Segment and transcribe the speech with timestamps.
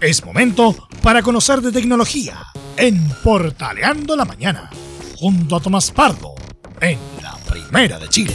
[0.00, 2.38] Es momento para conocer de tecnología
[2.76, 4.70] en Portaleando la Mañana,
[5.16, 6.36] junto a Tomás Pardo,
[6.80, 8.32] en la Primera de Chile.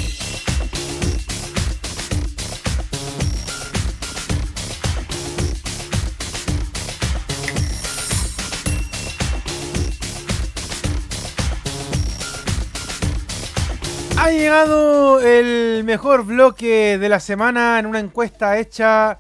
[14.18, 19.20] Ha llegado el mejor bloque de la semana en una encuesta hecha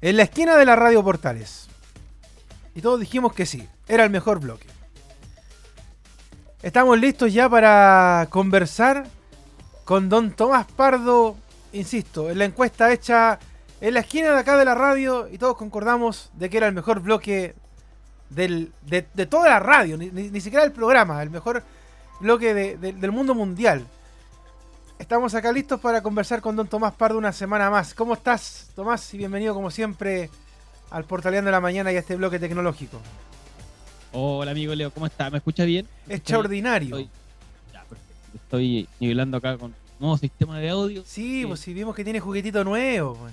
[0.00, 1.63] en la esquina de la radio Portales.
[2.74, 4.66] Y todos dijimos que sí, era el mejor bloque.
[6.62, 9.06] Estamos listos ya para conversar
[9.84, 11.36] con don Tomás Pardo,
[11.72, 13.38] insisto, en la encuesta hecha
[13.80, 16.72] en la esquina de acá de la radio y todos concordamos de que era el
[16.72, 17.54] mejor bloque
[18.30, 21.62] del, de, toda la radio, ni, siquiera del programa, el mejor
[22.18, 23.86] bloque del mundo mundial.
[24.98, 27.92] Estamos acá listos para conversar con don Tomás Pardo una semana más.
[27.92, 29.12] ¿Cómo estás, Tomás?
[29.12, 30.30] Y bienvenido como siempre
[30.94, 33.00] al Portaleando de la Mañana y a este bloque tecnológico.
[34.12, 35.28] Hola amigo Leo, ¿cómo está?
[35.28, 35.88] ¿Me escucha bien?
[36.08, 36.96] Extraordinario.
[36.96, 37.10] Estoy,
[38.32, 41.02] Estoy nivelando acá con un nuevo sistema de audio.
[41.04, 43.16] Sí, pues si vimos que tiene juguetito nuevo.
[43.16, 43.32] Pues.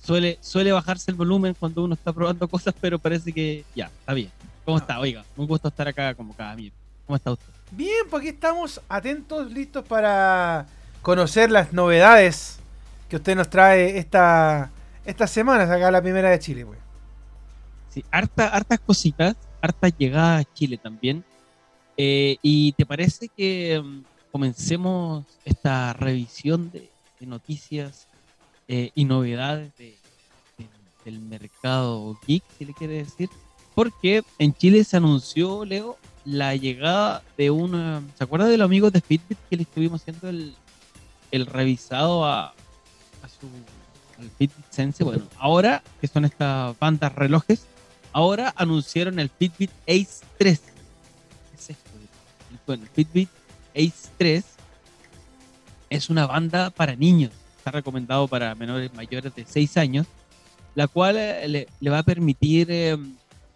[0.00, 4.14] Suele, suele bajarse el volumen cuando uno está probando cosas, pero parece que ya, está
[4.14, 4.30] bien.
[4.64, 5.00] ¿Cómo está?
[5.00, 6.76] Oiga, un gusto estar acá como cada amigo.
[7.04, 7.48] ¿Cómo está usted?
[7.72, 10.68] Bien, pues aquí estamos atentos, listos para
[11.02, 12.60] conocer las novedades
[13.08, 14.70] que usted nos trae esta,
[15.04, 16.81] estas semanas acá la primera de Chile, pues.
[17.92, 21.24] Sí, harta, hartas cositas, hartas llegadas a Chile también.
[21.96, 28.08] Eh, ¿Y te parece que mm, comencemos esta revisión de, noticias
[28.66, 29.70] eh, y novedades
[31.04, 33.28] del mercado geek, si le quiere decir?
[33.74, 38.02] Porque en Chile se anunció, Leo, la llegada de una...
[38.18, 40.54] ¿Se acuerda de los amigos de Fitbit que le estuvimos haciendo el,
[41.30, 43.48] el revisado a, a su
[44.18, 45.04] al Fitbit Sense.
[45.04, 47.66] Bueno, ahora que son estas bandas relojes,
[48.12, 50.60] ahora anunciaron el Fitbit Ace 3.
[50.60, 51.90] ¿Qué es esto?
[52.66, 53.28] Bueno, el Fitbit
[53.74, 54.44] Ace 3
[55.90, 57.32] es una banda para niños.
[57.58, 60.06] Está recomendado para menores mayores de 6 años,
[60.74, 62.96] la cual eh, le, va a permitir eh,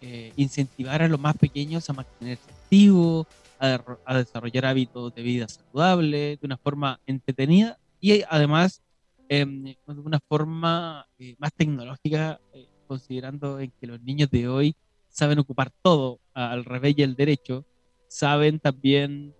[0.01, 3.25] eh, incentivar a los más pequeños a mantenerse activos,
[3.59, 8.81] a, desarrollar hábitos de vida saludable de una forma entretenida y además
[9.29, 14.75] em, de una forma eh, más tecnológica, eh, considerando en que los niños de hoy
[15.09, 17.65] saben ocupar todo al revés y el derecho,
[18.07, 19.33] saben también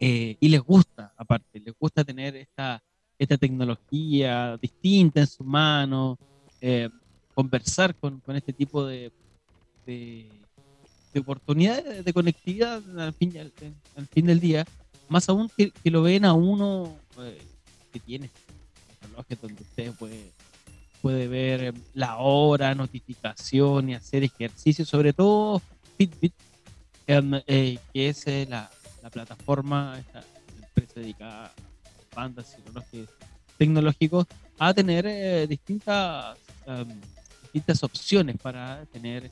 [0.00, 2.82] eh, y les gusta, aparte, les gusta tener esta,
[3.18, 6.18] esta tecnología distinta en sus manos,
[7.34, 9.10] conversar con, con, este tipo de,
[9.86, 10.28] de
[11.12, 13.36] de oportunidades de conectividad al fin,
[13.96, 14.66] al, fin del día,
[15.08, 17.42] más aún que, lo ven a uno eh,
[17.92, 18.30] que tiene
[19.02, 20.30] relojes donde usted puede,
[21.02, 25.60] puede ver eh, la hora, notificación y hacer ejercicio, sobre todo
[25.98, 26.32] Fitbit,
[27.06, 28.70] eh, que es la,
[29.02, 30.22] la, plataforma, esta
[30.62, 31.52] empresa dedicada a
[32.14, 32.56] bandas
[33.58, 34.26] tecnológicos,
[34.58, 36.88] a tener distintas, em,
[37.42, 39.30] distintas opciones para tener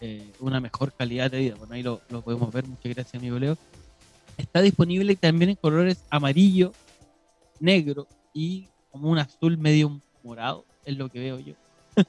[0.00, 1.54] eh, una mejor calidad de vida.
[1.56, 2.66] Bueno, ahí lo, podemos ver.
[2.66, 3.58] Muchas gracias, amigo Leo.
[4.36, 6.72] Está disponible también en colores amarillo,
[7.58, 11.54] negro y como un azul medio morado, es lo que veo yo.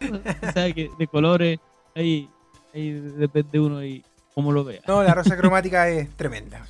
[0.00, 1.58] o sea que de colores,
[1.94, 2.28] ahí,
[2.74, 4.02] ahí depende uno y
[4.34, 4.80] cómo lo vea.
[4.86, 6.66] No, la rosa cromática es tremenda.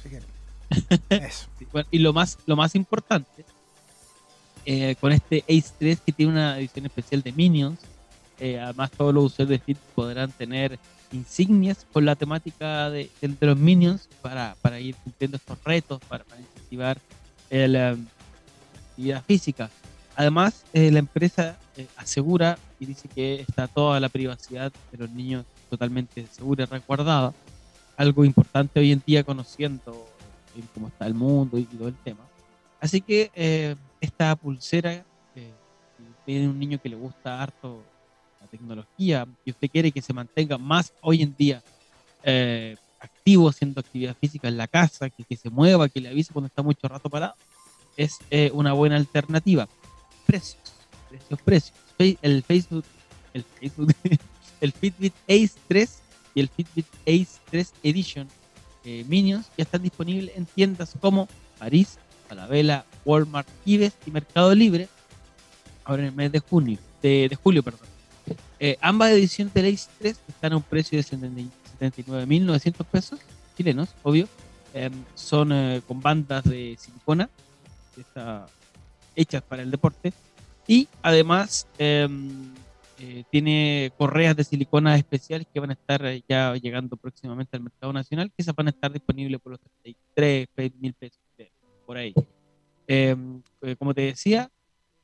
[1.08, 1.48] Eso.
[1.91, 3.44] y lo más, lo más importante,
[4.66, 7.78] eh, con este Ace 3 que tiene una edición especial de Minions,
[8.41, 10.78] eh, además, todos los usuarios de Fit podrán tener
[11.12, 13.10] insignias con la temática de,
[13.41, 16.98] los minions para, para, ir cumpliendo estos retos, para, incentivar
[17.50, 17.97] eh, la
[18.91, 19.70] actividad física.
[20.19, 21.56] Además, eh, la empresa
[21.97, 27.33] asegura y dice que está toda la privacidad de los niños totalmente segura y resguardada.
[27.97, 30.06] Algo importante hoy en día conociendo
[30.75, 32.25] cómo está el mundo y todo el tema.
[32.81, 37.81] Así que esta pulsera, si tiene un niño que le gusta harto
[38.49, 41.62] tecnología y usted quiere que se mantenga más hoy en día
[42.23, 46.32] eh, activo haciendo actividad física en la casa, que, que, se mueva, que le avise
[46.32, 47.35] cuando está mucho rato parado,
[47.97, 49.69] es eh, una buena alternativa.
[50.28, 50.60] Precios,
[51.08, 51.75] precios, precios.
[52.20, 52.84] El Facebook,
[53.32, 53.94] el Facebook,
[54.60, 55.98] el Fitbit Ace 3
[56.34, 58.28] y el Fitbit Ace 3 Edition
[58.84, 61.28] eh, Minions ya están disponibles en tiendas como
[61.58, 61.98] París,
[62.28, 64.88] Falabella, Walmart, Ives y Mercado Libre
[65.86, 67.88] ahora en el mes de junio, de, de julio, perdón.
[68.60, 73.19] Eh, ambas ediciones del Ace 3 están a un precio de 79.900 pesos
[73.56, 74.28] chilenos, obvio.
[74.75, 77.30] Em, son eh, con bandas de silicona
[79.19, 80.12] hechas para el deporte.
[80.67, 82.53] Y además em,
[82.99, 87.62] eh, tiene correas de silicona especiales que van a estar eh, ya llegando próximamente al
[87.62, 91.50] mercado nacional, que esas van a estar disponibles por los 33 mil pesos, eh,
[91.87, 92.15] por ahí.
[92.87, 93.17] Eh,
[93.62, 94.50] eh, como te decía,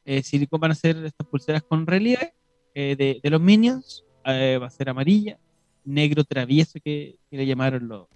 [0.04, 2.34] eh, silicona van a ser estas pulseras con relieve
[2.74, 5.38] eh, de, de los Minions, eh, va a ser amarilla,
[5.84, 8.06] negro travieso que, que le llamaron los,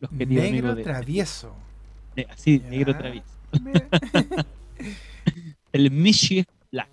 [0.00, 1.54] los queridos Negro amigos de, travieso.
[2.16, 3.28] de- así, negro travieso.
[5.72, 6.88] El Mischief Black.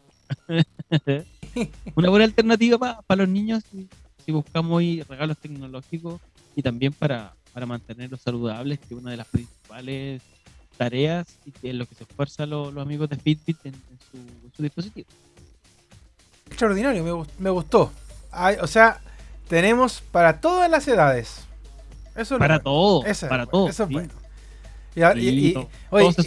[1.96, 3.88] Una buena alternativa para los niños si,
[4.26, 6.22] si buscamos hoy regalos tecnológicos
[6.56, 10.22] y también para, para mantenerlos saludables, que es una de las principales
[10.78, 14.00] tareas y que es lo que se esfuerzan los, los amigos de Fitbit en, en
[14.12, 15.08] su, en su dispositivo.
[16.48, 17.92] Extraordinario, me, me gustó.
[18.32, 19.02] Ay, o sea,
[19.48, 21.46] tenemos para todas las edades.
[22.16, 23.70] Eso lo Para todo, Eso para todo.
[23.70, 23.94] Eso es sí.
[23.94, 24.14] bueno.
[24.96, 25.54] Y, oye,
[25.90, 26.24] todos se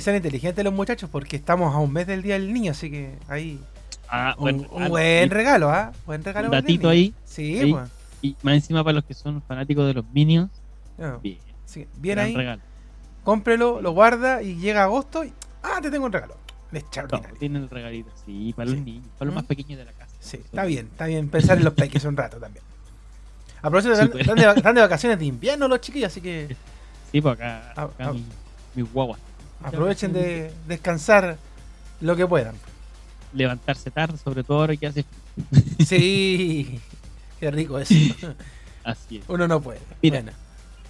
[0.00, 3.14] son, inteligentes los muchachos porque estamos a un mes del Día del Niño, así que
[3.28, 3.60] ahí
[4.08, 4.90] Ah, un, buen un regalo.
[4.90, 5.92] buen Y regalo, ¿ah?
[6.06, 6.46] Buen regalo.
[6.48, 7.72] Un datito ahí, Sí, ahí.
[7.72, 7.88] pues.
[8.22, 10.50] y más encima para los que son fanáticos de los Minions,
[10.98, 12.62] No, bien, sí, bien gran ahí, regalo.
[13.24, 15.32] cómprelo, lo guarda y llega agosto y
[15.62, 15.80] ¡ah!
[15.82, 16.36] Te tengo un regalo.
[16.72, 17.36] Extraordinario.
[17.38, 18.84] tienen el regalito, sí, para los Sí.
[18.84, 19.36] niños, para los ¿Mm?
[19.36, 20.14] más pequeños de la casa.
[20.20, 22.64] Sí, está bien, está bien pensar en los peques un rato también.
[23.62, 24.10] Aprovecho, están,
[24.56, 26.54] están de vacaciones de invierno los chiquillos, así que
[27.12, 28.12] Sí, pues acá, Ah, acá ah.
[28.12, 28.24] mi,
[28.74, 29.18] mi guagua.
[29.62, 31.36] aprovechen de descansar
[32.00, 32.54] lo que puedan.
[33.32, 35.04] Levantarse tarde, sobre todo ahora que hace
[35.84, 36.80] Sí,
[37.40, 37.94] qué rico eso.
[38.84, 39.18] así.
[39.18, 39.24] es.
[39.28, 39.80] Uno no puede.
[40.02, 40.20] Mira.
[40.22, 40.32] Bueno,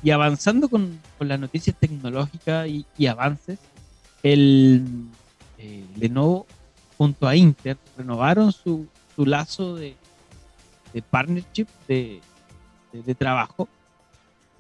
[0.03, 3.59] Y avanzando con, con las noticias tecnológicas y, y avances,
[4.23, 4.85] el
[5.59, 6.47] eh, Lenovo
[6.99, 9.95] junto a Inter renovaron su, su lazo de,
[10.93, 12.21] de partnership de,
[12.93, 13.69] de- de trabajo.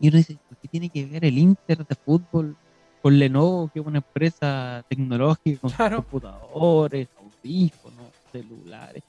[0.00, 2.56] Y uno dice, ¿por qué tiene que ver el Inter de fútbol
[3.02, 5.96] con Lenovo, que es una empresa tecnológica con Claro.
[6.02, 9.02] computadores, audífonos, celulares?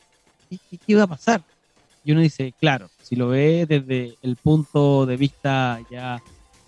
[0.49, 1.41] ¿Qué, qué, qué va a pasar?
[2.03, 6.21] Y uno dice, claro, si lo ve desde el punto de vista ya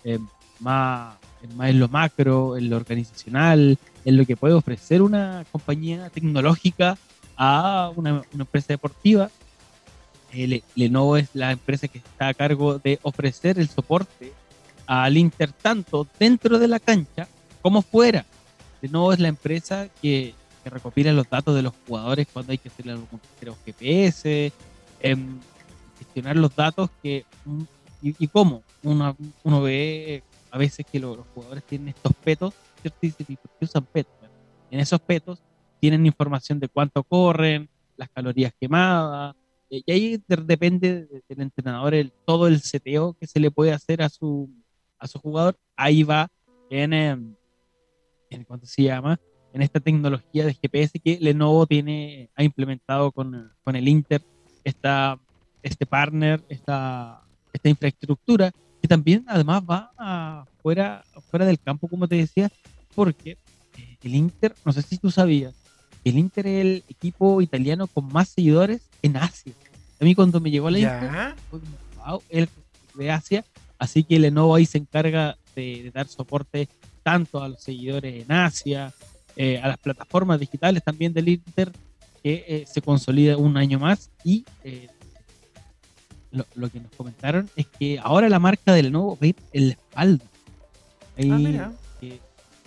[0.04, 0.18] eh,
[0.58, 1.16] más,
[1.54, 6.98] más en lo macro, en lo organizacional, en lo que puede ofrecer una compañía tecnológica
[7.36, 9.30] a una, una empresa deportiva,
[10.32, 14.32] eh, Le- Lenovo es la empresa que está a cargo de ofrecer el soporte
[14.86, 17.28] al Inter tanto dentro de la cancha
[17.62, 18.24] como fuera.
[18.80, 20.34] Lenovo es la empresa que,
[20.64, 23.20] que recopila los datos de los jugadores cuando hay que hacer algún
[23.66, 24.52] GPS,
[25.00, 25.38] em,
[25.98, 27.62] gestionar los datos que mm,
[28.02, 32.54] y, y cómo uno, uno ve a veces que lo- los jugadores tienen estos petos,
[32.80, 32.98] ¿cierto?
[33.02, 34.14] Y dice, "¿Y ¿por qué usan petos?
[34.70, 35.38] En esos petos
[35.80, 39.39] tienen información de cuánto corren, las calorías quemadas, eh,
[39.70, 43.72] y ahí de- depende de- del entrenador el, todo el seteo que se le puede
[43.72, 44.50] hacer a su,
[44.98, 46.28] a su jugador, ahí va
[46.70, 47.34] en, em,
[48.30, 49.18] en ¿cuánto se llama?
[49.52, 54.22] En esta tecnología de GPS que Lenovo tiene, ha implementado con, con el Inter,
[54.62, 55.18] esta,
[55.62, 62.16] este partner, esta, esta infraestructura, que también además va fuera, fuera del campo, como te
[62.16, 62.50] decía,
[62.94, 63.36] porque
[63.76, 65.54] eh, el Inter, no sé si tú sabías,
[66.04, 69.52] el Inter es el equipo italiano con más seguidores en Asia.
[70.00, 71.36] A mí cuando me llegó la ya.
[71.50, 71.60] fue
[72.04, 72.48] wow, el
[72.94, 73.44] de Asia,
[73.78, 76.68] así que Lenovo ahí se encarga de, de dar soporte
[77.02, 78.92] tanto a los seguidores en Asia,
[79.36, 81.70] eh, a las plataformas digitales también del Inter,
[82.22, 84.88] que eh, se consolida un año más y eh,
[86.32, 89.72] lo, lo que nos comentaron es que ahora la marca de Lenovo ir en la
[89.74, 90.24] espalda.
[91.18, 91.70] Ahí, Ah, mira.
[91.70, 91.79] que-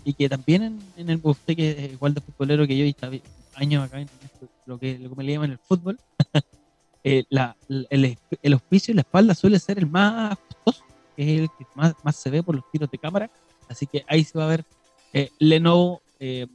[0.05, 2.89] y que también en, en el usted que es igual de futbolero que yo y
[2.89, 3.09] está
[3.55, 5.97] años acá en esto, lo que, lo que me llaman el fútbol,
[7.03, 10.83] eh, la- el, el auspicio y la espalda suele ser el más costoso,
[11.15, 13.29] que es el que más, más se ve por los tiros de cámara,
[13.69, 14.63] así que ahí se va a ver
[15.13, 16.47] eh, Lenovo eh,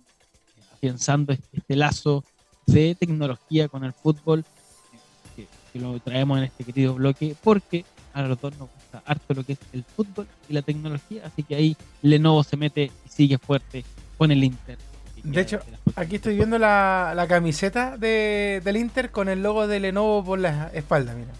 [0.72, 2.24] afianzando este, este lazo
[2.66, 4.98] de tecnología con el fútbol, eh,
[5.36, 9.34] que, que lo traemos en este querido bloque, porque a los dos nos gusta harto
[9.34, 13.08] lo que es el fútbol y la tecnología, así que ahí Lenovo se mete y
[13.08, 13.84] sigue fuerte
[14.16, 14.78] con el Inter.
[15.22, 15.60] De hecho,
[15.96, 20.38] Aquí estoy viendo la, la camiseta de, del Inter con el logo de Lenovo por
[20.38, 21.32] la espalda, mira.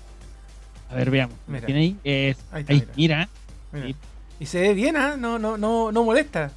[0.91, 1.37] A ver, veamos.
[1.47, 1.65] Mira.
[1.67, 1.97] ¿Tiene ahí?
[2.03, 3.17] Es- Ahí está, ahí, mira.
[3.17, 3.29] mira.
[3.73, 3.87] mira.
[3.87, 3.97] Sí.
[4.41, 5.17] Y se ve bien, ¿ah?
[5.17, 6.51] No, no, no, no molesta.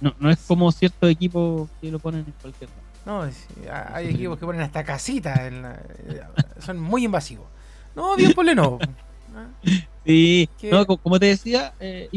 [0.00, 2.82] No, no es como ciertos equipos que lo ponen en cualquier lado.
[3.04, 3.46] No, es-
[3.92, 5.46] hay equipos que ponen hasta casita.
[5.46, 5.80] en la-
[6.60, 7.46] son muy invasivos.
[7.94, 8.78] No, bien por Lenovo.
[10.04, 12.08] Sí, no, co- como te decía, eh,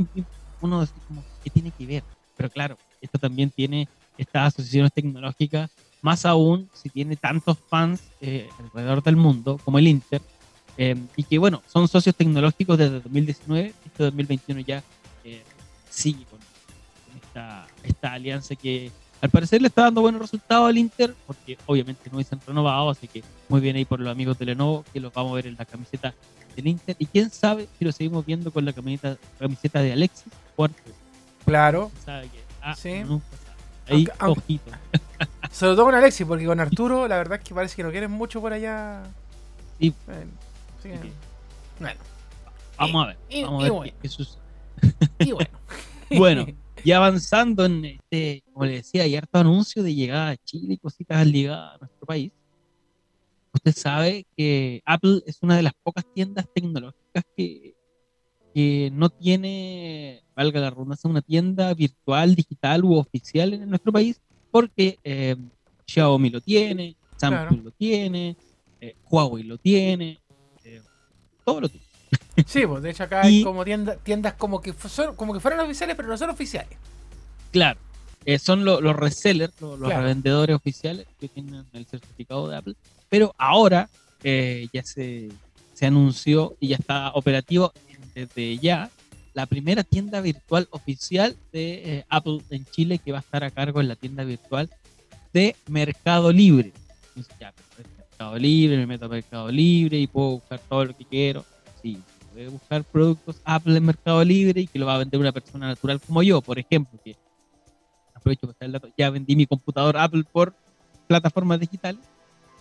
[0.60, 2.04] uno dice como, ¿qué tiene que ver?
[2.36, 5.70] Pero claro, esto también tiene estas asociaciones tecnológicas,
[6.01, 10.24] más aún si tiene tantos fans eh, alrededor del mundo, como el Inter,
[10.77, 14.84] eh, y que bueno, son socios tecnológicos desde 2019, este 2021 ya
[15.24, 15.46] eh,
[15.88, 16.42] sigue con,
[17.06, 18.94] con esta, esta alianza que
[19.25, 23.08] al parecer le está dando buenos resultados al Inter, porque obviamente no han renovado, así
[23.08, 25.55] que muy bien ahí por los amigos de Lenovo, que los vamos a ver en
[25.58, 26.13] la camiseta
[26.55, 26.96] del Inter.
[27.00, 30.67] Y quién sabe si lo seguimos viendo con la camiseta, camiseta de Alexis o
[31.46, 31.91] Claro.
[32.05, 32.89] Sabe que, ah, Sí.
[32.89, 33.03] Ahí,
[33.89, 34.72] Aunque- aunque- ojito.
[35.51, 38.12] Sobre todo con Alexis, porque con Arturo la verdad es que parece que no quieren
[38.12, 39.03] mucho por allá.
[39.79, 39.94] Sí.
[40.05, 40.32] Bueno,
[41.79, 42.00] bueno,
[42.77, 43.94] Vamos a ver, y- vamos a ver bueno.
[43.94, 44.38] qué, qué sucede.
[45.20, 45.50] y bueno.
[46.12, 46.46] Bueno,
[46.86, 50.77] y avanzando en este, como le decía, hay harto anuncio de llegada a Chile y
[50.77, 52.32] cositas ligadas a nuestro país.
[53.51, 57.74] Usted sabe que Apple es una de las pocas tiendas tecnológicas que,
[58.54, 64.22] que no tiene, valga la redundancia, una tienda virtual, digital u oficial en nuestro país,
[64.51, 65.36] porque eh,
[65.88, 67.63] Xiaomi lo tiene, Samsung Claro.
[67.63, 68.38] lo tiene,
[68.80, 70.20] eh, Huawei lo tiene,
[70.63, 70.82] eh,
[71.44, 71.85] todo lo tiene.
[72.46, 75.60] Sí, pues de hecho acá hay como tiendas, tiendas como que son, como que fueran
[75.62, 76.77] oficiales, pero no son oficiales.
[77.51, 77.80] Claro,
[78.25, 80.01] eh, son lo- los resellers, lo- los Claro.
[80.01, 82.75] revendedores oficiales que tienen el certificado de Apple.
[83.10, 83.89] Pero ahora
[84.24, 85.30] eh, ya se,
[85.74, 87.72] se anunció y ya está operativo
[88.15, 88.89] desde ya
[89.34, 93.51] la primera tienda virtual oficial de eh, Apple en Chile que va a estar a
[93.51, 94.70] cargo en la tienda virtual
[95.32, 96.72] de Mercado Libre.
[97.39, 100.98] Ya, pero es Mercado Libre, me meto a Mercado Libre y puedo buscar todo lo
[100.98, 101.46] que quiero.
[101.84, 102.00] Sí,
[102.36, 105.68] puede buscar productos Apple en Mercado Libre y que lo va a vender una persona
[105.68, 107.15] natural como yo, por ejemplo, que
[108.13, 110.54] aprovecho para el dato, ya vendí mi computador Apple por
[111.08, 112.01] plataformas digitales,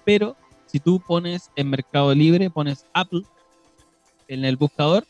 [0.04, 3.22] pero si tú pones en Mercado Libre, pones Apple
[4.28, 5.04] en el buscador,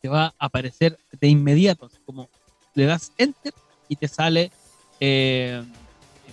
[0.00, 2.30] te va a aparecer de inmediato, como
[2.74, 3.52] le das Enter
[3.86, 4.50] y te sale
[4.98, 5.62] eh,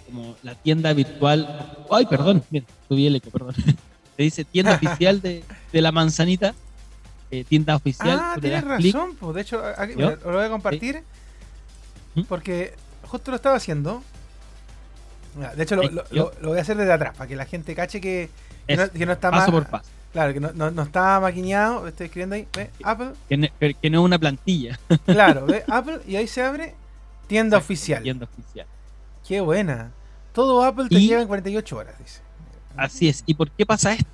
[0.05, 1.67] como la tienda virtual.
[1.91, 3.55] Ay, perdón, bien, subí el eco, perdón.
[4.15, 6.53] Te dice tienda oficial de, de la manzanita,
[7.31, 8.19] eh, tienda oficial.
[8.21, 9.15] ah, tienes razón.
[9.19, 10.09] Pues de hecho, aquí, ¿Yo?
[10.09, 11.03] mira, lo voy a compartir
[12.15, 12.23] ¿Mm?
[12.23, 14.03] porque justo lo estaba haciendo.
[15.55, 16.31] De hecho, lo, lo- ¿yo?
[16.35, 18.29] lo- lo voy a hacer desde atrás para que la gente cache que,
[18.67, 19.89] que, no, que no está paso ma- por paso.
[20.11, 21.87] Claro, que no, no, no está maquineado.
[21.87, 22.47] Estoy escribiendo ahí.
[22.57, 22.71] ¿Ve?
[22.83, 23.11] Apple.
[23.29, 26.73] Que, ne- que- que no es una plantilla, Claro, ve Apple y ahí se abre
[27.27, 28.03] tienda Exacto, oficial.
[28.03, 28.65] tienda oficial.
[29.27, 29.91] Qué buena.
[30.33, 32.21] Todo Apple te Y- lleva en 48 horas, dice.
[32.75, 33.23] Así es.
[33.27, 34.09] ¿Y por qué pasa esto?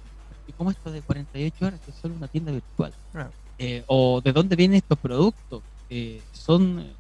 [0.56, 2.94] ¿Y cómo esto de 48 horas que es solo una tienda virtual?
[3.14, 3.30] Ah.
[3.58, 5.64] Eh, ¿O de dónde vienen estos productos?
[5.90, 6.94] Eh, ¿Son eh,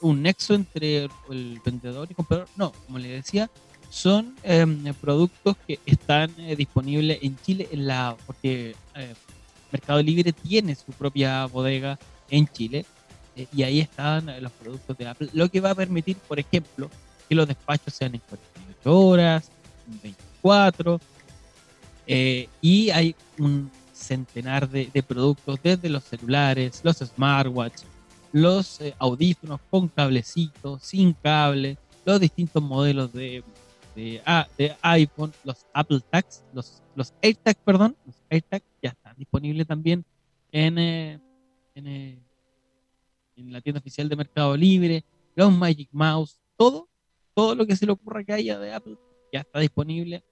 [0.00, 2.48] un nexo entre el vendedor y comprador?
[2.56, 3.50] No, como le decía,
[3.90, 9.14] son em, productos que están eh, disponibles en Chile, en la porque eh,
[9.70, 12.84] Mercado Libre tiene su propia bodega en Chile
[13.36, 16.38] eh, y ahí están eh, los productos de Apple, lo que va a permitir, por
[16.38, 16.90] ejemplo,
[17.28, 19.50] que los despachos sean en 48 horas,
[19.88, 21.00] en 24,
[22.06, 27.82] eh, y hay un centenar de, productos, desde los celulares, los smartwatch,
[28.32, 33.42] los eh, audífonos con cablecito, sin cable, los distintos modelos de,
[33.94, 34.46] de, ah,
[34.82, 40.04] iPhone, los Apple Tags, los, los AirTags, perdón, los AirTags ya están disponibles también
[40.52, 41.20] en, eh,
[41.74, 42.18] en, eh,
[43.36, 46.88] en la tienda oficial de Mercado Libre, los Magic Mouse, todo,
[47.34, 48.96] todo lo que se le ocurra que haya de Apple
[49.32, 50.22] ya está disponible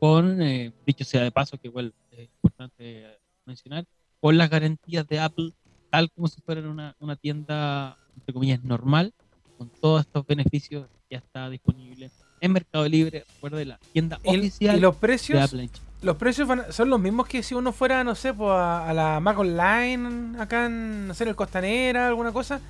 [0.00, 3.06] con, eh, dicho sea de paso, que igual es importante
[3.46, 3.84] mencionar,
[4.20, 5.52] con las garantías de Apple,
[5.90, 9.12] tal como si fuera una, una tienda, entre comillas, normal,
[9.56, 14.76] con todos estos beneficios ya está disponible en Mercado Libre, recuerde la tienda Y, oficial
[14.76, 15.86] y los de precios, Apple en Chile.
[16.02, 18.92] los precios van son los mismos que si uno fuera, no sé, pues, a, a
[18.94, 22.60] la Mac Online, acá en, no sé, en el Costanera, alguna cosa.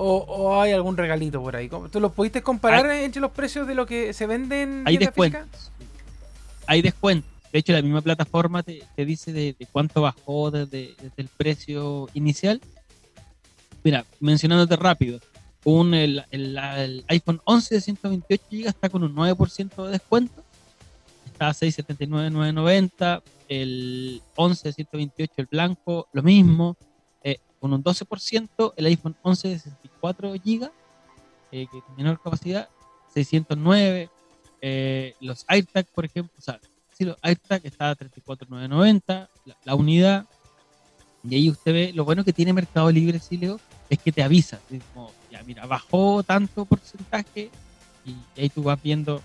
[0.00, 1.68] O, o hay algún regalito por ahí.
[1.68, 4.96] ¿Cómo- ¿Tú lo pudiste comparar entre los precios de lo que se vende en Hay
[4.96, 5.40] tienda descuentos.
[5.50, 5.72] física?
[6.68, 7.30] Hay descuentos.
[7.52, 11.28] De hecho, la misma plataforma te, te dice de, de cuánto bajó desde, desde el
[11.28, 12.60] precio inicial.
[13.82, 15.18] Mira, mencionándote rápido,
[15.64, 20.44] un, el, el- el iPhone 11 de 128 GB está con un 9% de descuento.
[21.26, 23.22] Está a 679,990.
[23.48, 26.76] El 11 de 128, el blanco, lo mismo.
[27.24, 28.74] eh, con un 12%.
[28.76, 30.70] El iPhone 11 de 64 GB,
[31.52, 32.68] eh, que menor capacidad,
[33.14, 34.10] 609.
[34.60, 36.58] Eh, los AirTag, por ejemplo, o sea,
[36.96, 40.26] sí, los AirTag está a 34,990 la, la unidad.
[41.28, 43.60] Y ahí usted ve, lo bueno que tiene Mercado Libre, sí, Leo,
[43.90, 44.60] es que te avisa.
[44.70, 47.50] Es como, ya, mira, bajó tanto porcentaje
[48.06, 49.20] y ahí tú vas viendo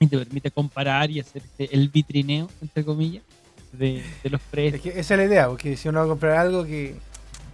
[0.00, 3.24] y te permite comparar y hacer este- el vitrineo, entre comillas,
[3.72, 4.82] de, de los Es precios.
[4.82, 6.94] que esa es la idea, porque si uno va a comprar algo que,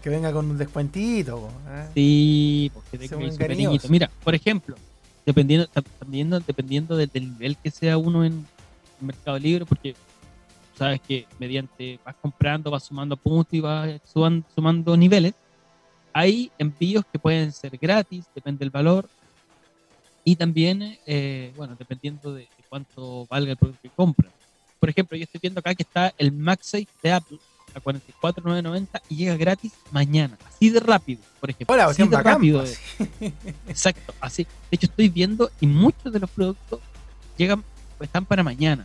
[0.03, 1.49] que venga con un descuentito.
[1.69, 1.89] ¿eh?
[1.95, 3.89] Sí, porque te cariñito.
[3.89, 4.77] Mira, por ejemplo,
[5.25, 5.67] dependiendo,
[5.99, 8.47] también dependiendo del, nivel que sea uno en
[9.01, 9.95] Mercado Libre, porque
[10.77, 15.35] sabes que mediante vas comprando, vas sumando puntos y vas sumando niveles,
[16.13, 19.09] hay envíos que pueden ser gratis, depende del valor,
[20.27, 24.33] Y también, eh, bueno, dependiendo de, cuánto valga el producto que compran.
[24.81, 27.39] Por ejemplo, yo estoy viendo acá que está el MagSafe de Apple
[27.85, 30.37] 44.990 y llega gratis mañana.
[30.49, 31.75] Así de rápido, por ejemplo.
[31.75, 32.61] Hola, así de bacán, rápido.
[32.61, 32.81] pues.
[33.69, 34.45] Exacto, así.
[34.45, 36.81] De hecho, estoy viendo y muchos de los productos
[37.37, 37.63] llegan,
[38.01, 38.85] están para mañana.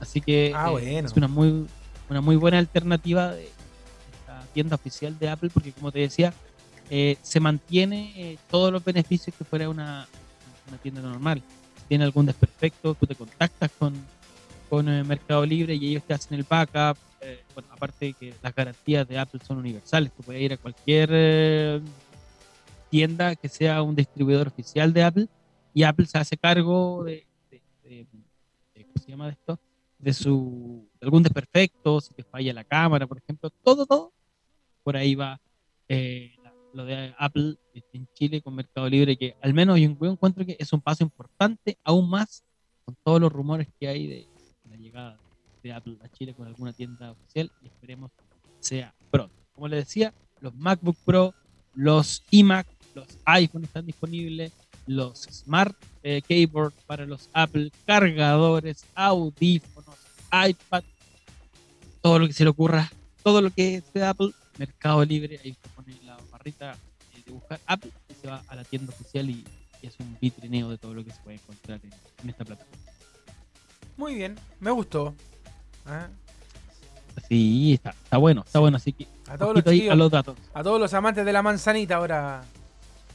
[0.00, 1.08] Así que Ah, eh, bueno.
[1.08, 1.66] es una muy,
[2.08, 6.32] una muy buena alternativa de esta tienda oficial de Apple, porque como te decía,
[6.90, 10.08] eh, se mantiene eh, todos los beneficios que fuera una,
[10.68, 11.42] una tienda normal.
[11.76, 13.94] Si tiene algún desperfecto, tú te contactas con,
[14.68, 16.96] con eh, Mercado Libre y ellos te hacen el backup.
[17.20, 21.10] Eh, bueno, aparte que las garantías de Apple son universales, tú puedes ir a cualquier
[21.12, 21.80] eh,
[22.90, 25.28] tienda que sea un distribuidor oficial de Apple
[25.74, 29.58] y Apple se hace cargo de, ¿cómo se llama de esto?
[29.98, 34.12] De su algún desperfecto, si te falla la cámara, por ejemplo, todo, todo,
[34.84, 35.40] por ahí va
[36.72, 37.56] lo de Apple
[37.92, 41.78] en Chile con Mercado Libre, que al menos yo encuentro que es un paso importante,
[41.82, 42.44] aún más
[42.84, 44.28] con todos los rumores que hay de
[45.62, 48.10] de Apple a Chile con alguna tienda oficial y esperemos
[48.60, 49.34] sea pronto.
[49.54, 51.34] Como les decía, los MacBook Pro,
[51.74, 54.52] los iMac, los iPhone están disponibles,
[54.86, 59.96] los Smart eh, Keyboard para los Apple, cargadores, audífonos,
[60.32, 60.82] iPad,
[62.00, 62.90] todo lo que se le ocurra,
[63.22, 66.76] todo lo que es de Apple, Mercado Libre, ahí se pone la barrita
[67.14, 69.44] eh, de buscar Apple y se va a la tienda oficial y,
[69.82, 72.97] y es un vitrineo de todo lo que se puede encontrar en, en esta plataforma.
[73.98, 75.14] Muy bien, me gustó.
[75.84, 76.08] Ah,
[77.28, 79.96] Sí, está, está bueno, está bueno, así que A todos, los ojito ahí chiquillos, a
[79.96, 80.36] los datos.
[80.54, 82.42] a todos los amantes de la manzanita ahora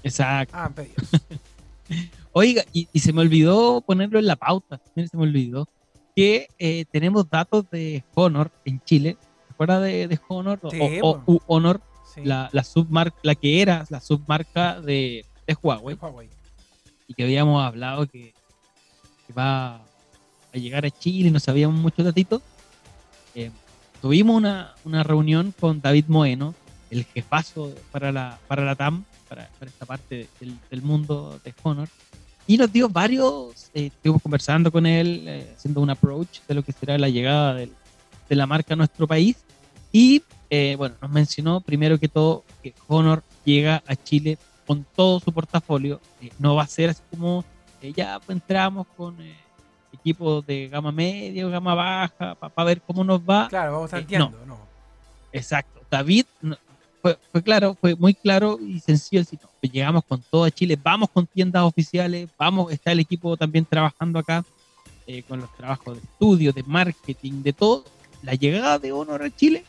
[0.03, 0.55] Exacto.
[0.57, 1.07] hagan pedidos.
[2.33, 5.67] Oiga, y, y se me olvidó ponerlo en la pauta, también se me olvidó,
[6.15, 9.17] que eh, tenemos datos de Honor en Chile.
[9.47, 10.59] ¿Se acuerda de, de Honor?
[10.63, 11.31] O, Sí, o- o- po.
[11.33, 11.81] u Honor,
[12.13, 12.21] Sí.
[12.25, 16.29] la, la submarca, la que era la submarca de, de Huawei, Huawei.
[17.07, 18.33] y que habíamos hablado que,
[19.25, 19.81] que va
[20.53, 22.41] a llegar a Chile no sabíamos muchos datitos.
[23.35, 23.51] Eh,
[24.01, 26.53] tuvimos una, una reunión con David Moeno,
[26.91, 31.53] el jefazo para la, para la TAM, para, para esta parte del, del mundo de
[31.63, 31.89] Honor,
[32.45, 36.61] y nos dio varios, eh, estuvimos conversando con él, eh, haciendo un approach de lo
[36.63, 37.71] que será la llegada del-
[38.29, 39.37] de la marca a nuestro país,
[39.91, 44.37] y eh, bueno, nos mencionó primero que todo que Honor llega a Chile
[44.67, 47.43] con todo su portafolio, eh, no va a ser así como
[47.81, 49.15] eh, ya entramos con
[50.03, 53.47] equipos de gama media o gama baja para ver cómo nos va.
[53.47, 54.57] Claro, vamos Eh, tanteando, no.
[55.31, 55.81] Exacto.
[55.89, 56.57] David no,
[57.01, 59.21] fue, fue claro, fue muy claro y sencillo.
[59.21, 63.37] decir, no, llegamos con todo a Chile, vamos con tiendas oficiales, vamos, está el equipo
[63.37, 64.43] también trabajando acá
[65.07, 67.83] eh, con los trabajos de estudio, de marketing, de todo.
[68.21, 69.63] La llegada de Honor a Chile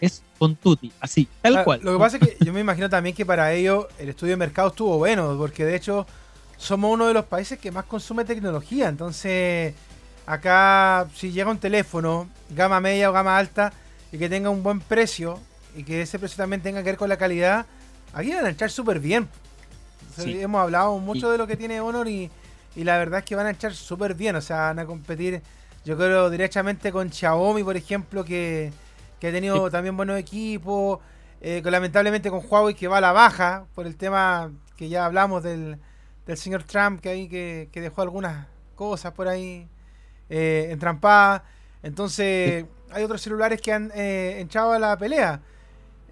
[0.00, 1.80] es con Tutti, así, tal Ah, cual.
[1.82, 4.36] Lo que pasa es que yo me imagino también que para ellos el estudio de
[4.38, 6.06] mercado estuvo bueno, porque de hecho
[6.60, 8.88] somos uno de los países que más consume tecnología.
[8.88, 9.74] Entonces,
[10.26, 13.72] acá si llega un teléfono, gama media o gama alta,
[14.12, 15.40] y que tenga un buen precio,
[15.74, 17.64] y que ese precio también tenga que ver con la calidad,
[18.12, 19.28] aquí van a entrar súper bien.
[20.02, 20.40] Entonces, Sí.
[20.42, 21.32] Hemos hablado mucho Sí.
[21.32, 22.30] de lo que tiene Honor y,
[22.76, 24.36] y la verdad es que van a entrar súper bien.
[24.36, 25.40] O sea, van a competir,
[25.84, 28.70] yo creo, directamente con Xiaomi, por ejemplo, que,
[29.18, 29.72] que ha tenido Sí.
[29.72, 30.98] también buenos equipos.
[31.42, 35.42] eh, lamentablemente con Huawei que va a la baja por el tema que ya hablamos
[35.42, 35.78] del,
[36.30, 39.68] del señor Trump que ahí que, que dejó algunas cosas por ahí
[40.28, 41.42] eh, entrampadas.
[41.82, 45.40] Entonces hay otros celulares que han eh, entrado a la pelea.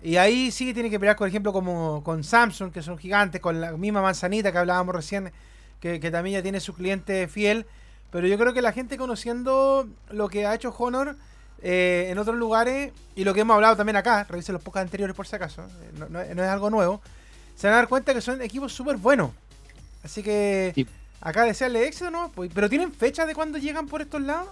[0.02, 3.40] Y ahí sí que tiene que pelear, por ejemplo, como con Samsung, que son gigantes,
[3.40, 5.32] con la misma manzanita que hablábamos recién,
[5.80, 7.66] que, que también ya tiene su cliente fiel.
[8.10, 11.16] Pero yo creo que la gente conociendo lo que ha hecho Honor
[11.62, 15.16] eh, en otros lugares y lo que hemos hablado también acá, revisen los podcasts anteriores
[15.16, 17.02] por si acaso, eh, no, no- no es algo nuevo,
[17.56, 19.30] se van a dar cuenta que son equipos súper buenos.
[20.02, 20.86] Así que Sí.
[21.20, 22.30] acá desearle éxito, ¿no?
[22.34, 24.48] Pues, Pero tienen fecha de cuándo llegan por estos lados.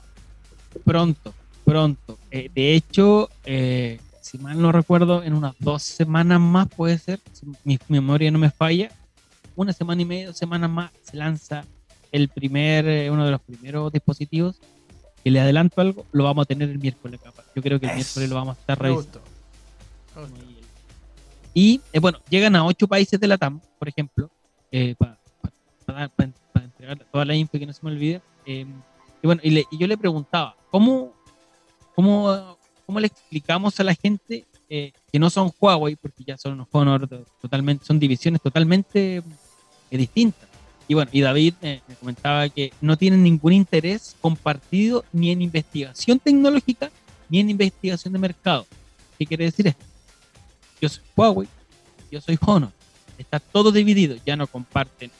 [0.84, 1.32] Pronto,
[1.64, 2.18] pronto.
[2.30, 7.20] Eh, de hecho, eh, si mal no recuerdo, en unas dos semanas más puede ser,
[7.32, 8.90] si mi memoria no me falla,
[9.54, 11.64] una semana y media, dos semanas más, se lanza
[12.12, 14.60] el primer, eh, uno de los primeros dispositivos.
[15.24, 17.44] Que le adelanto algo, lo vamos a tener el miércoles, capaz.
[17.54, 19.20] Yo creo que el miércoles lo vamos a estar revisando.
[21.52, 24.30] Y eh, bueno, llegan a ocho países de la TAM, por ejemplo,
[24.98, 25.15] para
[25.88, 28.20] entregar toda la info que no se me olvide.
[28.44, 28.66] eh,
[29.22, 31.12] y bueno, y, le- y yo le preguntaba, ¿cómo,
[31.94, 36.66] cómo, cómo le explicamos a la gente eh, que no son Huawei, porque ya son
[36.70, 39.16] Honor, de- totalmente, son divisiones totalmente
[39.90, 40.48] eh, distintas?
[40.88, 45.42] Y bueno, y David eh, me comentaba que no tienen ningún interés compartido ni en
[45.42, 46.90] investigación tecnológica
[47.28, 48.66] ni en investigación de mercado.
[49.18, 49.84] ¿Qué quiere decir esto?
[50.80, 51.48] Yo soy Huawei,
[52.12, 52.70] yo soy Honor.
[53.18, 55.10] Está todo dividido, ya no comparten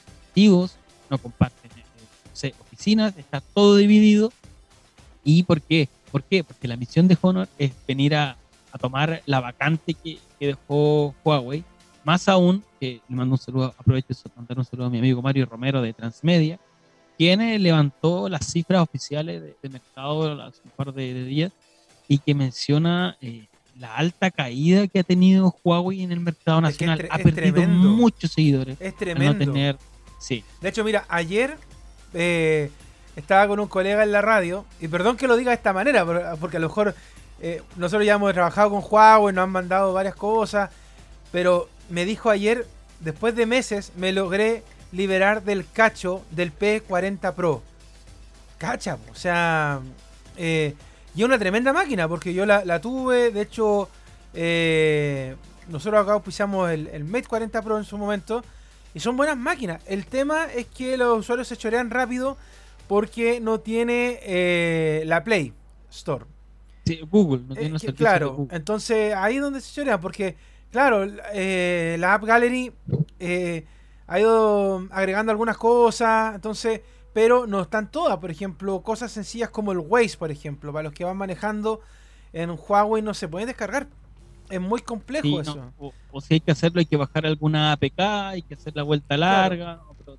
[1.09, 1.83] no comparten eh,
[2.25, 4.31] no sé, oficinas, está todo dividido.
[5.23, 5.89] ¿Y por qué?
[6.11, 6.43] ¿Por qué?
[6.43, 8.37] Porque la misión de Honor es venir a,
[8.71, 11.63] a tomar la vacante que, que dejó Huawei.
[12.03, 15.21] Más aún, que le mando un saludo, aprovecho de mandar un saludo a mi amigo
[15.21, 16.57] Mario Romero de Transmedia,
[17.17, 21.51] quien eh, levantó las cifras oficiales de, de mercado hace un par de, de días
[22.07, 23.47] y que menciona eh,
[23.77, 27.09] la alta caída que ha tenido Huawei en el mercado Es que es nacional.
[27.11, 27.89] ha perdido tremendo.
[27.89, 28.77] muchos seguidores.
[28.79, 29.45] Es al tremendo.
[29.45, 29.77] No tener,
[30.19, 31.57] sí, De hecho, mira, ayer
[32.13, 32.71] eh,
[33.15, 36.05] estaba con un colega en la radio, y perdón que lo diga de esta manera,
[36.05, 36.95] por- porque a lo mejor
[37.41, 40.69] eh, nosotros ya hemos trabajado con Huawei, nos han mandado varias cosas,
[41.31, 42.65] pero me dijo ayer,
[42.99, 47.61] después de meses, me logré liberar del cacho del P40 Pro.
[48.57, 49.81] Cacha, o sea,
[50.37, 50.73] eh,
[51.15, 53.87] y una tremenda máquina, porque yo la, tuve, de hecho,
[54.33, 55.35] eh,
[55.67, 58.43] nosotros acá pusimos el, el Mate 40 Pro en su momento,
[58.97, 59.81] y son buenas máquinas.
[59.85, 62.35] El tema es que los usuarios se chorean rápido
[62.87, 65.53] porque no tiene eh, la Play
[65.91, 66.25] Store.
[66.85, 68.55] sí, Google, no Eh, tiene los que- claro, Google.
[68.55, 70.35] entonces ahí es donde se chorean porque,
[70.71, 72.71] claro, eh, la App Gallery
[73.19, 73.65] eh,
[74.07, 76.81] ha ido agregando algunas cosas, entonces,
[77.13, 78.17] pero no están todas.
[78.17, 81.81] Por ejemplo, cosas sencillas como el Waze, por ejemplo, para los que van manejando
[82.33, 83.87] en Huawei no se pueden descargar.
[84.49, 85.61] Es muy complejo Sí, no, eso.
[85.77, 88.83] o, o si hay que hacerlo, hay que bajar alguna APK, hay que hacer la
[88.83, 89.79] vuelta larga.
[89.97, 90.17] pero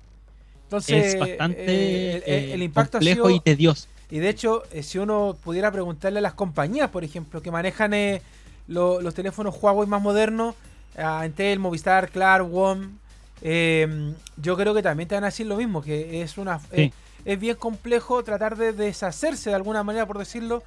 [0.65, 3.35] Entonces, es bastante eh, el, el- eh, el impacto ha complejo sido...
[3.35, 3.87] y tedioso.
[4.11, 7.93] Y de hecho, eh, si uno pudiera preguntarle a las compañías, por ejemplo, que manejan
[7.93, 8.21] eh,
[8.67, 10.55] lo- los teléfonos Huawei más modernos,
[10.97, 12.97] a Intel, Movistar, Claro, WOM,
[13.41, 16.91] eh, yo creo que también te van a decir lo mismo, que es una eh,
[17.25, 20.63] es bien complejo tratar de deshacerse de alguna manera, por decirlo,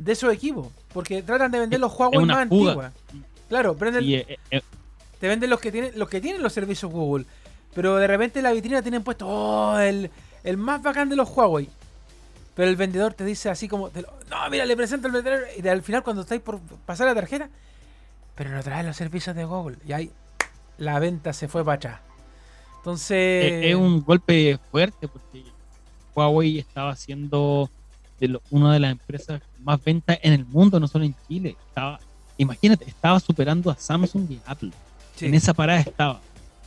[0.00, 2.86] de esos equipos, porque tratan de vender los Huawei más antiguos.
[3.48, 4.62] Claro, prenden, Sí, eh, eh,
[5.20, 7.26] te venden los que tienen los que tienen los servicios Google,
[7.74, 10.10] pero de repente en la vitrina tienen puesto oh, el,
[10.42, 11.68] el más bacán de los Huawei.
[12.54, 15.66] Pero el vendedor te dice así como, lo- no, mira, le presento el vendedor y
[15.68, 17.48] al final cuando estáis por pasar la tarjeta,
[18.34, 20.10] pero no trae los servicios de Google y ahí
[20.78, 22.00] la venta se fue para atrás.
[22.78, 25.44] Entonces, eh, es un golpe fuerte porque
[26.14, 27.70] Huawei estaba siendo
[28.20, 31.56] de lo- una de las empresas más ventas en el mundo, no solo en Chile.
[31.68, 31.98] Estaba,
[32.38, 34.70] imagínate, estaba superando a Samsung y Apple.
[35.16, 36.20] sí, En esa parada estaba.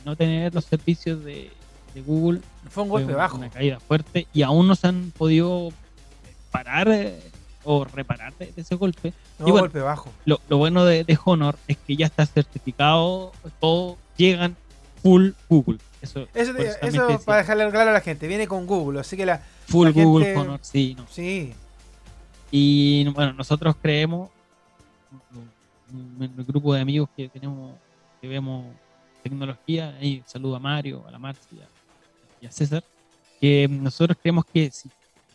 [0.04, 1.50] No tener los servicios de,
[1.94, 3.36] de Google fue un fue golpe una- bajo.
[3.38, 5.70] una caída fuerte y aún no se han podido
[6.50, 7.18] parar eh,
[7.64, 9.12] o reparar de, de ese golpe.
[9.38, 10.10] No, y bueno, golpe bajo.
[10.26, 14.56] Lo, lo bueno de, de Honor es que ya está certificado, todo llegan
[15.02, 15.78] full Google.
[16.02, 19.42] Eso, Eso, eso para dejarle claro a la gente, viene con Google, así que la...
[19.66, 20.94] full la Google gente- Honor, sí.
[20.96, 21.06] no.
[21.10, 21.52] Sí,
[22.50, 24.30] Y bueno, nosotros creemos,
[25.92, 27.74] en el grupo de amigos que tenemos,
[28.20, 28.66] que vemos
[29.22, 31.68] tecnología, ahí saludo a Mario, a la Marcia
[32.40, 32.84] y a- César,
[33.40, 34.88] que nosotros creemos que si,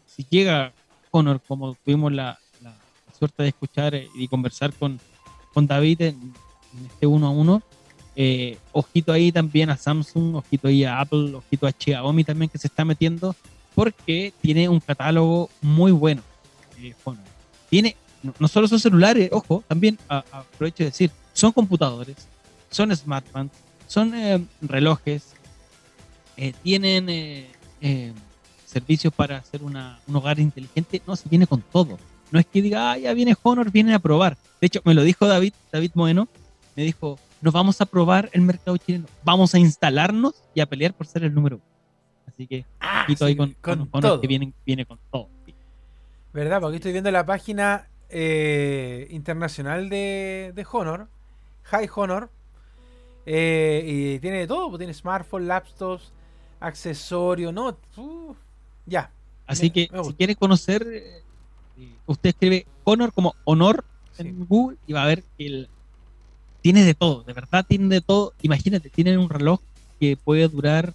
[0.06, 0.72] si llega
[1.12, 2.74] Honor, como tuvimos la, la
[3.18, 5.00] suerte de escuchar y conversar con,
[5.54, 6.16] con David en,
[6.78, 7.64] en este uno a uno,
[8.16, 12.58] eh, ojito ahí también a Samsung, ojito ahí a Apple, ojito a Xiaomi también que
[12.60, 13.36] se está metiendo,
[13.76, 16.22] porque tiene un catálogo muy bueno.
[16.82, 16.94] eh.
[17.70, 22.16] Tiene no, solo son celulares, ojo, también aprovecho de decir, son computadores,
[22.70, 23.52] son smartphones,
[23.88, 25.34] son eh, relojes,
[26.36, 28.14] eh, tienen eh,
[28.66, 31.98] servicios para hacer una, un hogar inteligente, no, se viene con todo.
[32.32, 34.38] No es que diga, ah, ya viene Honor, viene a probar.
[34.62, 36.28] De hecho, me lo dijo David, David Moeno,
[36.76, 40.94] me dijo, nos vamos a probar el mercado chileno, vamos a instalarnos y a pelear
[40.94, 41.69] por ser el número uno.
[42.34, 44.22] Así que, Ah, ahí con, con con Honor todo.
[44.22, 45.28] que viene, viene con todo.
[45.46, 45.54] sí.
[46.34, 46.62] ¿Verdad?
[46.62, 51.08] Porque estoy viendo la página eh, internacional de, de Honor,
[51.64, 52.30] High Honor,
[53.26, 56.12] eh, y tiene de todo, pues tiene smartphone, laptops,
[56.60, 57.78] accesorios, ¿no?
[57.98, 58.34] Uh,
[58.86, 59.12] ya.
[59.48, 60.18] Así Me- que me si gusta.
[60.18, 61.24] quiere conocer, eh,
[62.06, 64.24] usted escribe Honor como honor Sí.
[64.28, 65.70] en Google y va a ver que el-
[66.62, 68.34] tiene de todo, de verdad tiene de todo.
[68.42, 69.62] Imagínate, tienen un reloj
[70.00, 70.94] que puede durar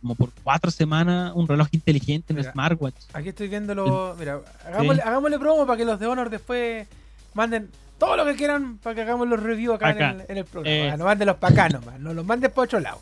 [0.00, 2.52] como por cuatro semanas, un reloj inteligente, un Mira.
[2.52, 2.94] smartwatch.
[3.12, 4.18] Aquí estoy viendo los.
[4.18, 6.86] Mira, hagámosle, hagámosle promo para que los de Honor después
[7.34, 10.10] manden todo lo que quieran para que hagamos los reviews acá, Acá.
[10.10, 10.76] En, el, en el programa.
[10.76, 10.90] Eh.
[10.90, 13.00] Ah, No manden los para acá nomás, no los manden por otro lado.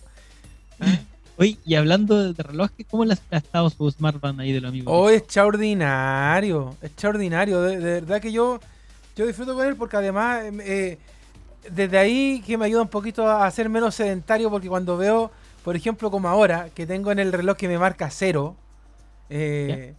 [1.41, 4.93] Oye, y hablando de, relojes, ¿cómo le ha estado su smartband ahí de los amigos?
[4.93, 7.63] Oh, es extraordinario, extraordinario.
[7.63, 8.59] De, de verdad que yo,
[9.17, 10.99] yo disfruto con él porque además em, eh,
[11.71, 15.31] desde ahí que me ayuda un poquito a ser menos sedentario porque cuando veo,
[15.65, 18.57] por ejemplo, como ahora, que tengo en el reloj que me marca cero,
[19.31, 19.95] eh,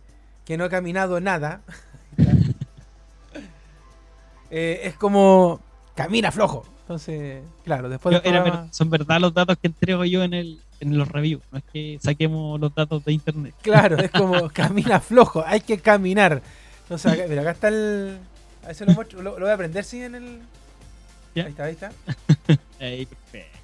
[0.45, 1.61] que no he caminado nada,
[4.51, 5.59] eh, es como
[5.95, 6.65] camina flojo.
[6.81, 10.59] Entonces, claro, después Yo- era programa- son verdad los datos que entrego yo en el,
[10.79, 13.53] en los reviews, no es que saquemos los datos de internet.
[13.61, 16.41] Claro, es como camina flojo, hay que caminar.
[16.83, 18.17] Entonces, acá, mira, acá está el.
[18.63, 20.39] A ver si lo muestro, lo, lo voy a aprender, sí, en el.
[21.35, 21.43] Ya.
[21.45, 21.91] Ahí está, ahí está.
[22.79, 23.58] Ahí, perfecto.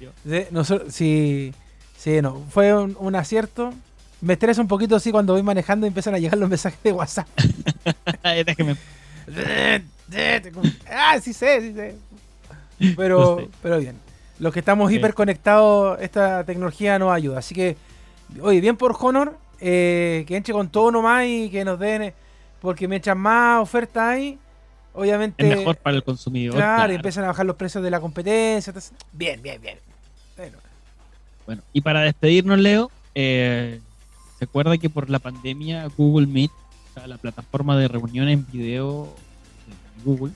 [0.00, 1.52] Sí, nosotros, sí,
[1.96, 3.72] sí, no, fue un, un acierto.
[4.20, 6.92] Me estresa un poquito así cuando voy manejando y empiezan a llegar los mensajes de
[6.92, 7.26] WhatsApp.
[8.46, 8.76] Déjeme.
[10.90, 11.96] ah, sí sé, sí sé.
[12.96, 13.48] Pero, sé.
[13.62, 13.96] pero bien.
[14.38, 14.96] Los que estamos Sí.
[14.96, 17.38] hiperconectados, esta tecnología nos ayuda.
[17.38, 17.76] Así que,
[18.40, 22.14] oye, bien por Honor, eh, que entre con todo nomás y que nos den, eh,
[22.60, 24.38] porque mientras más ofertas hay,
[24.94, 25.46] obviamente...
[25.50, 26.56] Es mejor para el consumidor.
[26.56, 26.92] Claro, claro.
[26.92, 28.70] y empiezan a bajar los precios de la competencia.
[28.70, 29.78] entonces, bien, bien, bien.
[31.46, 33.80] Bueno, y para despedirnos, Leo, eh,
[34.38, 38.46] ¿se acuerda que por la pandemia Google Meet, o sea, la plataforma de reunión en
[38.46, 39.14] video
[39.66, 40.32] de Google,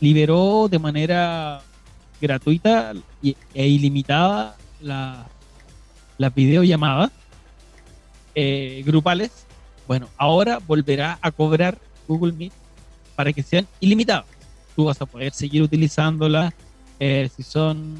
[0.00, 1.60] liberó de manera
[2.20, 5.26] gratuita e ilimitada la-
[6.18, 7.10] las videollamadas
[8.34, 9.30] eh, grupales?
[9.86, 12.52] Bueno, ahora volverá a cobrar Google Meet
[13.16, 14.26] para que sean ilimitadas.
[14.76, 16.54] Tú vas a poder seguir utilizándolas
[17.00, 17.96] eh, si son...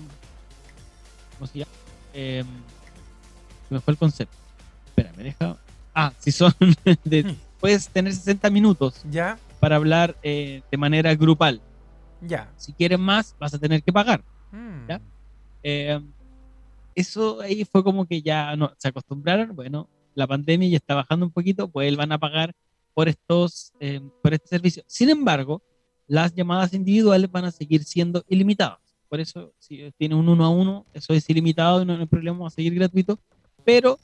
[1.39, 1.71] ¿Cómo se llama?
[2.15, 2.45] Eh,
[3.71, 4.37] me fue el concepto.
[4.89, 5.57] Espera, me deja...
[5.95, 6.53] Ah, si son...
[7.05, 11.61] de- puedes tener 60 minutos Ya, para hablar eh, de manera grupal.
[12.21, 12.51] ya.
[12.57, 14.23] Si quieres más, vas a tener que pagar.
[14.53, 14.89] Mm.
[14.89, 15.01] ¿Ya?
[15.63, 16.01] Eh,
[16.95, 19.55] eso ahí fue como que ya no, se acostumbraron.
[19.55, 22.53] Bueno, la pandemia ya está bajando un poquito, pues van a pagar
[22.95, 24.83] por estos, eh, por este servicio.
[24.87, 25.63] Sin embargo,
[26.09, 28.81] las llamadas individuales van a seguir siendo ilimitadas.
[29.09, 32.39] Por eso, si tiene un uno a uno, eso es ilimitado y no hay problema,
[32.41, 33.19] va a seguir gratuito.
[33.65, 33.99] Pero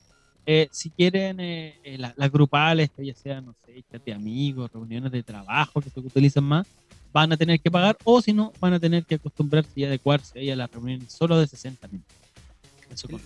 [0.47, 4.13] eh, si quieren eh, eh, la- las grupales, que ya sean, no sé, chat de
[4.15, 6.67] amigos, reuniones de trabajo que se utilizan más,
[7.13, 10.39] van a tener que pagar o si no, van a tener que acostumbrarse y adecuarse
[10.39, 12.15] ahí a las reuniones solo de 60 minutos.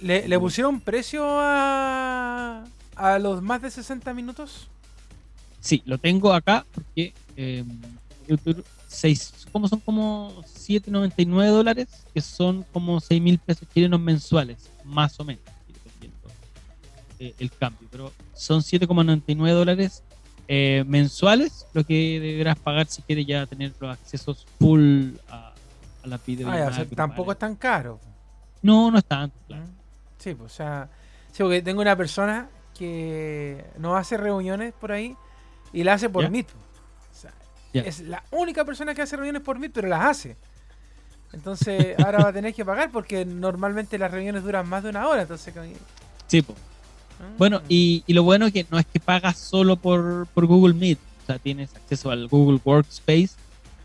[0.02, 2.64] ¿Le, le pusieron precio a,
[2.96, 4.68] a los más de 60 minutos?
[5.60, 7.64] Sí, lo tengo acá porque eh,
[8.28, 14.70] YouTube, seis, como son como 7.99 dólares, que son como 6 mil pesos chilenos mensuales,
[14.84, 16.28] más o menos, dependiendo
[17.20, 17.86] eh, el cambio.
[17.90, 20.02] Pero son 7,99 dólares
[20.48, 25.52] eh, mensuales lo que deberás pagar si quieres ya tener los accesos full a,
[26.02, 28.00] a la Ah, ya, videollamada o sea, tampoco es tan caro.
[28.62, 29.64] No, no es tanto, claro.
[29.64, 29.70] ¿Mm?
[30.16, 30.88] Sí, pues, o sea,
[31.30, 35.14] sí, porque tengo una persona que no hace reuniones por ahí
[35.72, 36.30] y la hace por ¿Ya?
[36.30, 36.48] Meet.
[37.72, 40.36] Es la única persona que hace reuniones por Meet, pero las hace.
[41.32, 45.06] Entonces, ahora va a tener que pagar porque normalmente las reuniones duran más de una
[45.08, 45.22] hora.
[45.22, 45.54] Entonces,
[46.26, 46.54] Sí, po.
[47.20, 47.24] Ah.
[47.36, 50.74] Bueno, y, y lo bueno es que no es que pagas solo por, por Google
[50.74, 53.30] Meet, o sea, tienes acceso al Google Workspace,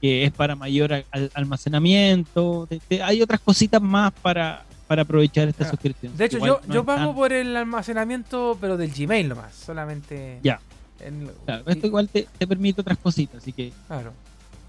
[0.01, 5.47] que es para mayor al- almacenamiento, te- te- hay otras cositas más para, para aprovechar
[5.47, 6.15] esta Ah, suscripción.
[6.15, 9.53] De hecho, Igual yo, no yo pago tan- por el almacenamiento, pero del Gmail nomás,
[9.55, 10.39] solamente.
[10.43, 10.59] Ya.
[10.99, 14.13] En- Claro, esto igual te, te permite otras cositas, así que claro.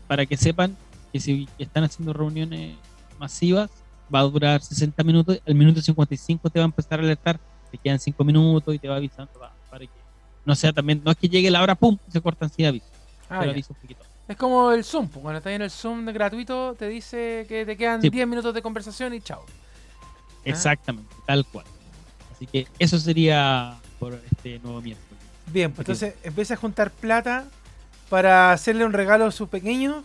[0.07, 0.77] para que sepan
[1.13, 2.77] que si están haciendo reuniones
[3.19, 3.71] masivas,
[4.15, 7.39] va a durar 60 minutos, al minuto 55 te va a empezar a alertar,
[7.71, 9.33] te quedan 5 minutos y te va avisando
[9.71, 9.93] para que
[10.45, 12.87] no sea también, no es que llegue la hora, pum, se cortan sin aviso,
[13.31, 14.03] Ah, aviso un poquito.
[14.27, 17.77] Es como el Zoom, pues, cuando estás en el Zoom gratuito, te dice que te
[17.77, 18.09] quedan Sí.
[18.11, 19.45] 10 minutos de conversación y chao.
[20.45, 21.65] Exactamente, tal cual.
[22.33, 25.14] Así que eso sería por este nuevo miércoles.
[25.47, 27.45] Bien, pues entonces empieza a juntar plata
[28.09, 30.05] para hacerle un regalo a su pequeño.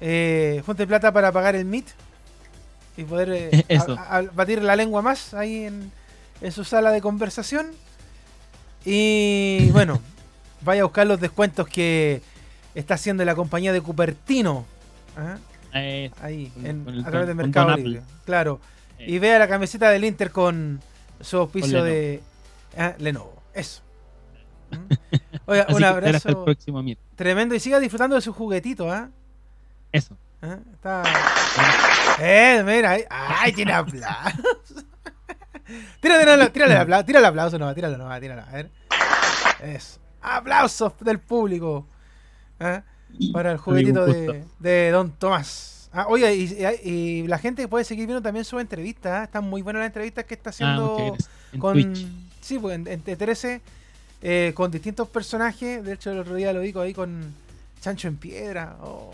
[0.00, 1.86] Eh, junte plata para pagar el Meet
[2.96, 3.92] y poder eh, Eso.
[3.98, 5.92] a- a- batir la lengua más ahí en,
[6.40, 7.68] en su sala de conversación.
[8.84, 10.00] Y bueno,
[10.62, 12.20] vaya a buscar los descuentos que
[12.74, 14.64] está haciendo la compañía de Cupertino.
[15.16, 15.36] ¿ah?
[15.74, 18.02] Eh, Ahí, en- el a través de don- con Mercado Libre.
[18.24, 18.60] Claro.
[18.98, 20.80] eh, Y vea la camiseta del Inter con
[21.20, 22.20] su auspicio de
[22.76, 23.42] ah, Lenovo.
[23.54, 23.82] Eso.
[25.46, 27.10] Oiga, así un hasta el abrazo próximo miércoles.
[27.16, 29.08] tremendo y siga disfrutando de su juguetito, ¿ah?
[29.90, 30.16] Eso.
[30.40, 30.58] ¿Ah?
[30.72, 31.02] Está.
[32.20, 33.04] Eh, mira, ahí.
[33.10, 34.84] ¡Ay, tiene aplausos!
[36.00, 38.42] tírale, tírale, el aplauso, tírale el aplauso nomás, tíralo nomás, tíralo.
[38.42, 38.70] A ver.
[39.62, 40.00] Eso.
[40.20, 41.86] Aplausos del público.
[42.60, 42.82] ¿ah?
[43.32, 45.90] Para el juguetito de, Don Tomás.
[45.92, 46.44] Ah, oye, y,
[46.84, 49.12] y- y la gente puede seguir viendo también sus entrevistas.
[49.12, 49.24] ¿ah?
[49.24, 51.16] Están muy buenas las entrevistas que está haciendo.
[51.52, 52.06] En con Twitch.
[52.40, 53.60] sí pues en, en T13
[54.22, 57.34] eh, con distintos personajes de hecho el otro día lo vi ahí con
[57.80, 59.12] Chancho en piedra o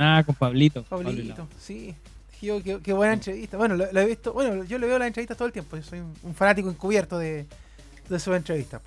[0.00, 0.84] Ah, con Pablito.
[0.84, 1.94] Pablito sí
[2.40, 5.08] Digo, qué, qué buena entrevista bueno lo, lo he visto bueno yo le veo las
[5.08, 7.46] entrevistas todo el tiempo yo soy un, fanático encubierto de,
[8.08, 8.80] de sus entrevistas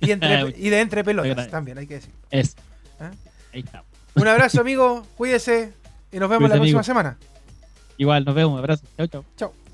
[0.00, 2.56] y, entre, y de entre pelotas también hay que decir Eso.
[3.00, 3.10] ¿Ah?
[3.54, 3.82] Ahí está.
[4.14, 5.72] un abrazo amigo cuídese
[6.12, 6.82] y nos vemos la próxima amigo.
[6.82, 7.16] semana
[7.98, 8.52] Igual, nos vemos.
[8.52, 8.84] Un abrazo.
[8.96, 9.24] Chao, chao.
[9.36, 9.67] chao